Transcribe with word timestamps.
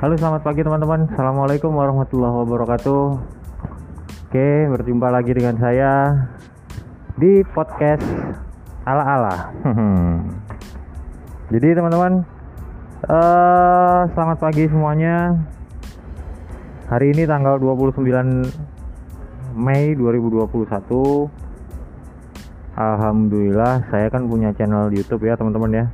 Halo 0.00 0.16
selamat 0.16 0.48
pagi 0.48 0.64
teman-teman. 0.64 1.12
Assalamualaikum 1.12 1.76
warahmatullahi 1.76 2.32
wabarakatuh. 2.32 3.20
Oke 4.32 4.48
berjumpa 4.72 5.12
lagi 5.12 5.36
dengan 5.36 5.60
saya 5.60 5.92
Di 7.20 7.44
podcast 7.44 8.00
ala-ala. 8.88 9.52
Jadi 11.52 11.76
teman-teman 11.76 12.24
uh, 13.12 14.08
Selamat 14.16 14.40
pagi 14.40 14.72
semuanya. 14.72 15.36
Hari 16.88 17.12
ini 17.12 17.28
tanggal 17.28 17.60
29 17.60 18.00
Mei 19.52 19.92
2021 20.00 21.28
Alhamdulillah 22.72 23.84
saya 23.92 24.08
kan 24.08 24.24
punya 24.24 24.56
channel 24.56 24.88
YouTube 24.88 25.28
ya 25.28 25.36
teman-teman 25.36 25.76
ya. 25.76 25.92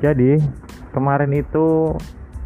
Jadi 0.00 0.40
kemarin 0.96 1.36
itu 1.36 1.92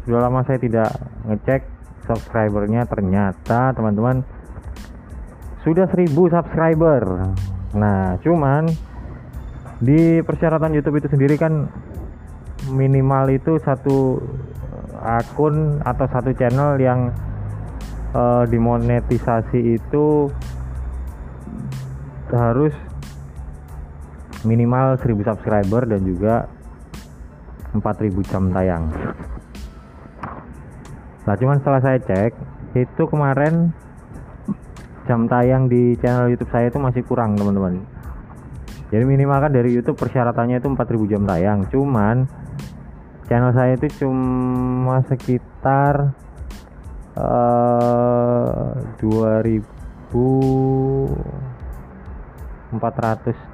sudah 0.07 0.23
lama 0.23 0.39
saya 0.47 0.55
tidak 0.55 0.87
ngecek 1.27 1.67
subscribernya. 2.07 2.87
Ternyata 2.87 3.75
teman-teman 3.75 4.23
sudah 5.67 5.83
1000 5.91 6.15
subscriber. 6.31 7.35
Nah 7.75 8.15
cuman 8.23 8.71
di 9.83 10.23
persyaratan 10.23 10.71
YouTube 10.71 11.03
itu 11.03 11.11
sendiri 11.11 11.35
kan 11.35 11.67
minimal 12.71 13.35
itu 13.35 13.59
satu 13.59 14.23
akun 15.03 15.83
atau 15.83 16.07
satu 16.07 16.31
channel 16.39 16.79
yang 16.79 17.11
uh, 18.15 18.47
dimonetisasi 18.47 19.75
itu 19.75 20.31
harus 22.31 22.71
minimal 24.47 24.95
1000 25.03 25.27
subscriber 25.27 25.83
dan 25.83 26.01
juga 26.07 26.35
4000 27.75 28.29
jam 28.31 28.43
tayang 28.55 28.87
nah 31.27 31.35
cuman 31.35 31.59
setelah 31.59 31.83
saya 31.83 31.99
cek 31.99 32.31
itu 32.79 33.03
kemarin 33.11 33.75
jam 35.07 35.23
tayang 35.27 35.67
di 35.71 35.95
channel 36.03 36.27
YouTube 36.27 36.51
saya 36.51 36.67
itu 36.67 36.79
masih 36.83 36.99
kurang 37.07 37.39
teman-teman. 37.39 37.79
Jadi 38.87 39.03
minimal 39.03 39.43
kan 39.47 39.51
dari 39.51 39.71
YouTube 39.71 39.99
persyaratannya 39.99 40.59
itu 40.59 40.67
4000 40.67 41.11
jam 41.11 41.23
tayang. 41.23 41.63
Cuman 41.71 42.27
channel 43.31 43.55
saya 43.55 43.79
itu 43.79 44.03
cuma 44.03 44.99
sekitar 45.07 46.11
uh, 47.15 48.75
2400 48.99 49.63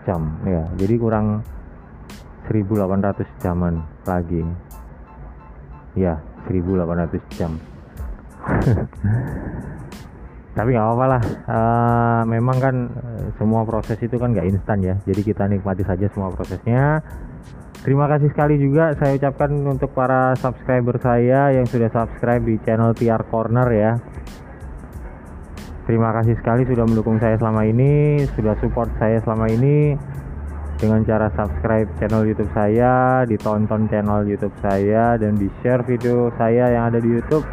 jam 0.06 0.22
ya. 0.46 0.70
Jadi 0.78 0.94
kurang 0.98 1.42
1800 2.50 3.26
jaman 3.42 3.82
lagi. 4.10 4.42
Ya 5.94 6.33
1800 6.47 7.38
jam. 7.38 7.52
Tapi 10.53 10.69
nggak 10.69 10.86
apa-apa 10.86 11.05
lah. 11.09 11.23
Uh, 11.49 12.22
memang 12.30 12.58
kan 12.61 12.75
uh, 12.94 13.27
semua 13.41 13.66
proses 13.66 13.97
itu 13.97 14.22
kan 14.22 14.31
nggak 14.31 14.53
instan 14.53 14.86
ya. 14.86 14.95
Jadi 15.02 15.21
kita 15.25 15.49
nikmati 15.49 15.81
saja 15.81 16.05
semua 16.14 16.30
prosesnya. 16.30 17.02
Terima 17.83 18.08
kasih 18.08 18.31
sekali 18.31 18.55
juga 18.61 18.95
saya 18.95 19.19
ucapkan 19.19 19.52
untuk 19.67 19.91
para 19.91 20.39
subscriber 20.39 20.95
saya 21.03 21.52
yang 21.52 21.67
sudah 21.67 21.91
subscribe 21.91 22.39
di 22.39 22.55
channel 22.64 22.95
TR 22.95 23.27
Corner 23.27 23.67
ya. 23.73 23.99
Terima 25.83 26.16
kasih 26.16 26.39
sekali 26.39 26.64
sudah 26.64 26.88
mendukung 26.88 27.19
saya 27.19 27.36
selama 27.36 27.67
ini 27.67 28.23
sudah 28.39 28.55
support 28.64 28.88
saya 29.03 29.19
selama 29.19 29.52
ini 29.52 29.99
dengan 30.84 31.00
cara 31.08 31.31
subscribe 31.31 31.88
channel 31.95 32.28
YouTube 32.28 32.52
saya, 32.52 33.23
ditonton 33.23 33.88
channel 33.88 34.28
YouTube 34.28 34.52
saya, 34.59 35.16
dan 35.16 35.39
di 35.39 35.48
share 35.64 35.80
video 35.88 36.28
saya 36.36 36.76
yang 36.76 36.92
ada 36.92 36.99
di 36.99 37.08
YouTube. 37.08 37.48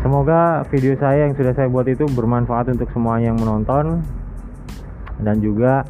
Semoga 0.00 0.64
video 0.72 0.96
saya 0.96 1.28
yang 1.28 1.36
sudah 1.36 1.52
saya 1.52 1.68
buat 1.68 1.84
itu 1.84 2.08
bermanfaat 2.08 2.72
untuk 2.72 2.88
semuanya 2.96 3.36
yang 3.36 3.36
menonton 3.36 4.00
dan 5.20 5.36
juga 5.44 5.84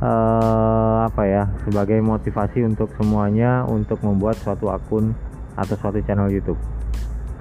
uh, 0.00 1.04
apa 1.04 1.22
ya 1.28 1.44
sebagai 1.68 2.00
motivasi 2.00 2.64
untuk 2.64 2.88
semuanya 2.96 3.68
untuk 3.68 4.00
membuat 4.00 4.40
suatu 4.40 4.72
akun 4.72 5.12
atau 5.60 5.76
suatu 5.76 6.00
channel 6.08 6.32
YouTube 6.32 6.56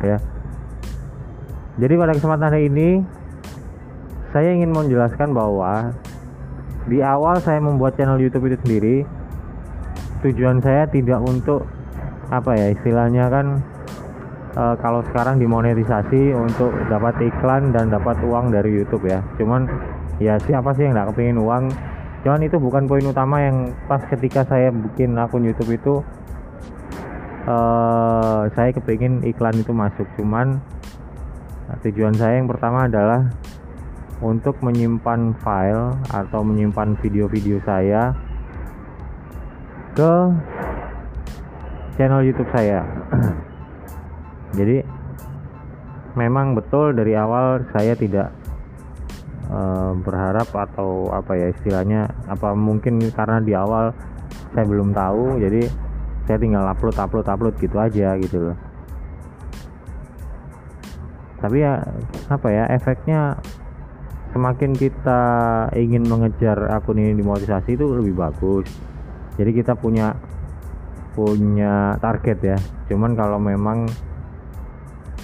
ya. 0.04 0.20
Jadi 1.80 1.94
pada 1.96 2.12
kesempatan 2.12 2.52
hari 2.52 2.68
ini 2.68 2.90
saya 4.36 4.52
ingin 4.52 4.76
menjelaskan 4.76 5.32
bahwa 5.32 5.96
di 6.90 7.06
awal 7.06 7.38
saya 7.40 7.62
membuat 7.62 7.96
channel 7.96 8.18
YouTube 8.18 8.50
itu 8.50 8.58
sendiri. 8.66 8.98
Tujuan 10.26 10.60
saya 10.60 10.90
tidak 10.90 11.22
untuk 11.24 11.64
apa 12.30 12.52
ya 12.58 12.68
istilahnya 12.76 13.32
kan 13.32 13.46
e, 14.58 14.64
kalau 14.82 15.06
sekarang 15.08 15.40
dimonetisasi 15.40 16.36
untuk 16.36 16.74
dapat 16.92 17.16
iklan 17.24 17.72
dan 17.72 17.94
dapat 17.94 18.18
uang 18.26 18.52
dari 18.52 18.74
YouTube 18.74 19.08
ya. 19.08 19.24
Cuman 19.38 19.70
ya 20.20 20.36
siapa 20.44 20.76
sih 20.76 20.90
yang 20.90 20.98
nggak 20.98 21.16
kepingin 21.16 21.40
uang? 21.40 21.72
Cuman 22.26 22.42
itu 22.44 22.60
bukan 22.60 22.84
poin 22.90 23.06
utama 23.06 23.40
yang 23.40 23.72
pas 23.88 24.04
ketika 24.12 24.44
saya 24.44 24.74
bikin 24.74 25.16
akun 25.16 25.48
YouTube 25.48 25.72
itu 25.72 25.94
e, 27.48 27.58
saya 28.52 28.70
kepingin 28.76 29.24
iklan 29.24 29.56
itu 29.56 29.72
masuk. 29.72 30.10
Cuman 30.20 30.60
tujuan 31.86 32.18
saya 32.18 32.42
yang 32.42 32.50
pertama 32.50 32.90
adalah 32.90 33.30
untuk 34.20 34.60
menyimpan 34.60 35.36
file 35.40 35.96
atau 36.12 36.44
menyimpan 36.44 37.00
video-video 37.00 37.64
saya 37.64 38.12
ke 39.96 40.14
channel 41.96 42.24
YouTube 42.24 42.52
saya. 42.52 42.84
Jadi 44.60 44.84
memang 46.20 46.58
betul 46.58 46.92
dari 46.98 47.16
awal 47.16 47.64
saya 47.72 47.96
tidak 47.96 48.34
uh, 49.50 49.94
berharap 50.04 50.48
atau 50.52 51.08
apa 51.14 51.38
ya 51.38 51.48
istilahnya 51.54 52.10
apa 52.28 52.52
mungkin 52.58 53.00
karena 53.14 53.38
di 53.40 53.54
awal 53.54 53.94
saya 54.54 54.66
belum 54.66 54.92
tahu 54.92 55.38
jadi 55.42 55.70
saya 56.26 56.38
tinggal 56.42 56.66
upload 56.66 56.98
upload 56.98 57.28
upload 57.30 57.56
gitu 57.62 57.78
aja 57.78 58.18
gitu 58.18 58.50
loh 58.50 58.58
tapi 61.40 61.64
ya 61.64 61.80
apa 62.28 62.48
ya 62.52 62.64
efeknya 62.74 63.38
semakin 64.40 64.72
kita 64.72 65.22
ingin 65.76 66.08
mengejar 66.08 66.72
akun 66.72 66.96
ini 66.96 67.12
dimonetisasi 67.20 67.76
itu 67.76 67.92
lebih 67.92 68.16
bagus. 68.16 68.72
Jadi 69.36 69.52
kita 69.52 69.76
punya 69.76 70.16
punya 71.12 72.00
target 72.00 72.40
ya. 72.40 72.58
Cuman 72.88 73.20
kalau 73.20 73.36
memang 73.36 73.84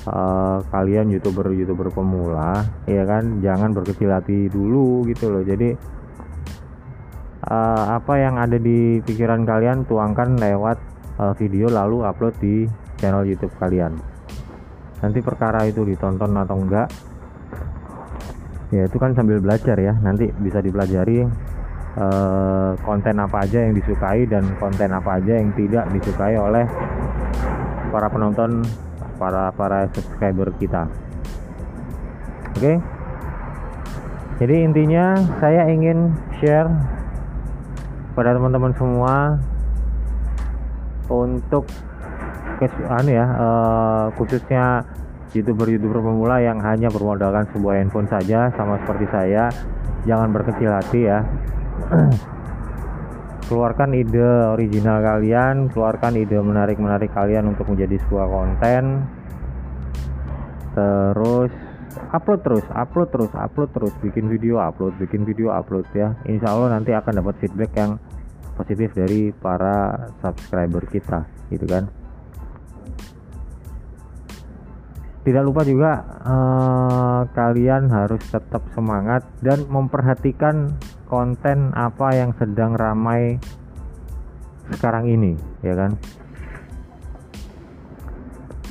uh, 0.04 0.60
kalian 0.68 1.16
youtuber 1.16 1.48
youtuber 1.56 1.96
pemula 1.96 2.68
ya 2.84 3.08
kan 3.08 3.40
jangan 3.40 3.72
berkecil 3.72 4.12
hati 4.12 4.52
dulu 4.52 5.08
gitu 5.08 5.32
loh. 5.32 5.48
Jadi 5.48 5.72
uh, 7.48 7.96
apa 7.96 8.20
yang 8.20 8.36
ada 8.36 8.60
di 8.60 9.00
pikiran 9.00 9.48
kalian 9.48 9.88
tuangkan 9.88 10.36
lewat 10.36 10.76
uh, 11.24 11.32
video 11.40 11.72
lalu 11.72 12.04
upload 12.04 12.36
di 12.44 12.68
channel 13.00 13.24
YouTube 13.24 13.56
kalian. 13.64 13.96
Nanti 15.00 15.24
perkara 15.24 15.64
itu 15.64 15.88
ditonton 15.88 16.36
atau 16.36 16.60
enggak 16.60 17.15
ya 18.76 18.84
itu 18.92 18.98
kan 19.00 19.16
sambil 19.16 19.40
belajar 19.40 19.80
ya 19.80 19.96
nanti 20.04 20.28
bisa 20.44 20.60
dipelajari 20.60 21.24
uh, 21.96 22.76
konten 22.84 23.16
apa 23.18 23.48
aja 23.48 23.64
yang 23.64 23.74
disukai 23.74 24.28
dan 24.28 24.44
konten 24.60 24.92
apa 24.92 25.20
aja 25.20 25.40
yang 25.40 25.56
tidak 25.56 25.88
disukai 25.96 26.36
oleh 26.36 26.68
para 27.90 28.12
penonton 28.12 28.68
para 29.16 29.56
para 29.56 29.88
subscriber 29.96 30.52
kita 30.60 30.92
oke 32.52 32.60
okay? 32.60 32.76
jadi 34.44 34.56
intinya 34.68 35.16
saya 35.40 35.72
ingin 35.72 36.12
share 36.44 36.68
pada 38.16 38.36
teman-teman 38.36 38.76
semua 38.76 39.40
untuk 41.08 41.68
anu 42.88 43.12
ya 43.12 43.28
uh, 43.36 44.06
khususnya 44.16 44.88
youtuber-youtuber 45.34 46.04
pemula 46.04 46.38
yang 46.44 46.62
hanya 46.62 46.92
bermodalkan 46.92 47.50
sebuah 47.56 47.82
handphone 47.82 48.08
saja 48.12 48.54
sama 48.54 48.78
seperti 48.84 49.06
saya 49.10 49.50
jangan 50.06 50.30
berkecil 50.30 50.70
hati 50.70 51.10
ya. 51.10 51.26
Keluarkan 53.50 53.94
ide 53.94 54.26
original 54.58 55.06
kalian 55.06 55.70
keluarkan 55.70 56.18
ide 56.18 56.38
menarik-menarik 56.42 57.14
kalian 57.14 57.54
untuk 57.54 57.70
menjadi 57.70 58.02
sebuah 58.06 58.28
konten. 58.30 58.84
Terus 60.74 61.54
upload 62.10 62.42
terus 62.42 62.66
upload 62.74 63.10
terus 63.14 63.32
upload 63.38 63.70
terus. 63.70 63.94
Bikin 64.02 64.30
video 64.30 64.58
upload 64.58 64.98
bikin 64.98 65.30
video 65.30 65.54
upload 65.54 65.86
ya. 65.94 66.18
Insya 66.26 66.58
Allah 66.58 66.74
nanti 66.74 66.90
akan 66.94 67.22
dapat 67.22 67.38
feedback 67.38 67.72
yang 67.78 68.02
positif 68.56 68.96
dari 68.98 69.30
para 69.36 70.10
subscriber 70.24 70.82
kita 70.90 71.28
gitu 71.52 71.68
kan 71.68 72.05
tidak 75.26 75.42
lupa 75.42 75.66
juga 75.66 75.92
eh, 76.22 77.22
kalian 77.34 77.90
harus 77.90 78.22
tetap 78.30 78.62
semangat 78.78 79.26
dan 79.42 79.66
memperhatikan 79.66 80.78
konten 81.10 81.74
apa 81.74 82.14
yang 82.14 82.32
sedang 82.38 82.78
ramai 82.78 83.42
sekarang 84.70 85.10
ini 85.10 85.34
ya 85.66 85.74
kan? 85.74 85.98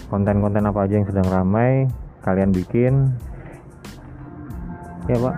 Konten-konten 0.06 0.62
apa 0.62 0.86
aja 0.86 0.94
yang 1.02 1.08
sedang 1.10 1.26
ramai 1.26 1.90
kalian 2.22 2.54
bikin. 2.54 3.10
Ya 5.10 5.18
pak. 5.18 5.36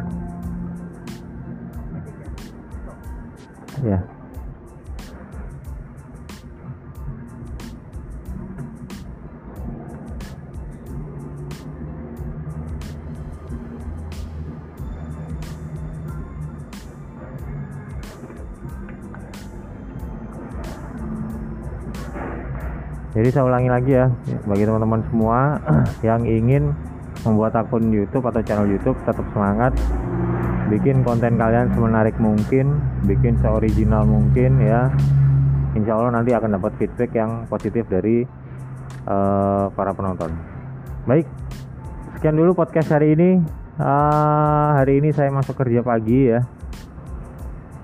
Ya 3.80 4.15
jadi 23.16 23.28
saya 23.32 23.48
ulangi 23.48 23.72
lagi 23.72 23.96
ya 23.96 24.12
bagi 24.44 24.68
teman-teman 24.68 25.00
semua 25.08 25.56
yang 26.08 26.28
ingin 26.28 26.76
membuat 27.24 27.56
akun 27.56 27.88
YouTube 27.88 28.28
atau 28.28 28.44
channel 28.44 28.68
YouTube 28.68 29.00
tetap 29.08 29.24
semangat 29.32 29.72
bikin 30.68 31.00
konten 31.00 31.40
kalian 31.40 31.72
semenarik 31.72 32.12
mungkin 32.20 32.76
bikin 33.08 33.40
seoriginal 33.40 34.04
mungkin 34.04 34.60
ya. 34.60 34.92
Insya 35.72 35.96
Allah 35.96 36.20
nanti 36.20 36.36
akan 36.36 36.60
dapat 36.60 36.76
feedback 36.76 37.16
yang 37.16 37.48
positif 37.48 37.88
dari 37.88 38.28
uh, 39.08 39.72
para 39.72 39.96
penonton. 39.96 40.36
Baik 41.08 41.24
sekian 42.20 42.36
dulu 42.36 42.52
podcast 42.52 42.92
hari 42.92 43.16
ini. 43.16 43.40
Uh, 43.76 44.76
hari 44.76 45.00
ini 45.00 45.12
saya 45.12 45.32
masuk 45.32 45.56
kerja 45.56 45.84
pagi 45.84 46.32
ya 46.32 46.44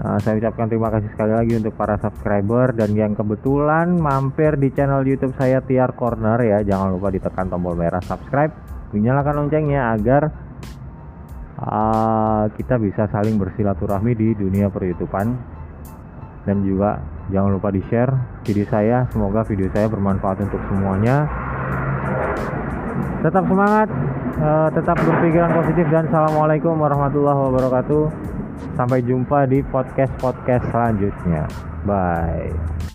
Nah, 0.03 0.19
saya 0.19 0.35
ucapkan 0.43 0.67
terima 0.67 0.91
kasih 0.91 1.15
sekali 1.15 1.31
lagi 1.31 1.55
untuk 1.63 1.79
para 1.79 1.95
subscriber 2.03 2.75
dan 2.75 2.91
yang 2.99 3.15
kebetulan 3.15 3.95
mampir 4.03 4.59
di 4.59 4.75
channel 4.75 5.07
YouTube 5.07 5.31
saya 5.39 5.63
Tiar 5.63 5.95
Corner 5.95 6.43
ya. 6.43 6.59
Jangan 6.67 6.99
lupa 6.99 7.15
ditekan 7.15 7.47
tombol 7.47 7.79
merah 7.79 8.03
subscribe, 8.03 8.51
nyalakan 8.91 9.47
loncengnya 9.47 9.95
agar 9.95 10.35
uh, 11.55 12.51
kita 12.51 12.83
bisa 12.83 13.07
saling 13.15 13.39
bersilaturahmi 13.39 14.13
di 14.19 14.35
dunia 14.35 14.67
per-YouTubean. 14.75 15.39
Dan 16.51 16.67
juga 16.67 16.99
jangan 17.31 17.55
lupa 17.55 17.71
di-share 17.71 18.43
video 18.43 18.67
saya. 18.67 19.07
Semoga 19.15 19.47
video 19.47 19.71
saya 19.71 19.87
bermanfaat 19.87 20.43
untuk 20.51 20.59
semuanya. 20.67 21.31
Tetap 23.23 23.47
semangat, 23.47 23.87
uh, 24.43 24.67
tetap 24.75 24.99
berpikiran 24.99 25.63
positif 25.63 25.87
dan 25.95 26.11
assalamualaikum 26.11 26.75
warahmatullahi 26.75 27.39
wabarakatuh. 27.39 28.32
Sampai 28.73 29.05
jumpa 29.05 29.45
di 29.49 29.61
podcast-podcast 29.65 30.73
selanjutnya. 30.73 31.45
Bye. 31.85 32.92